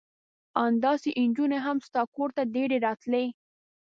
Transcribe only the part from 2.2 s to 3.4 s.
ته ډېرې راتلې.